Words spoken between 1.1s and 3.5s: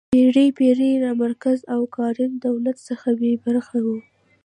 مرکزي او کارنده دولت څخه بې